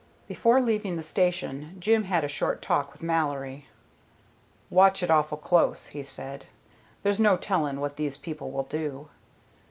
[0.27, 3.67] Before leaving the station Jim had a short talk with Mallory.
[4.71, 6.45] "Watch it awful close," he said.
[7.03, 9.09] "There's no telling what these people will do."